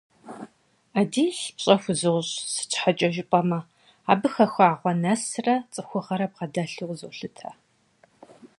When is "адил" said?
0.99-1.35